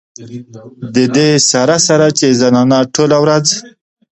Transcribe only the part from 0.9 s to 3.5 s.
د دې سره سره چې زنانه ټوله ورځ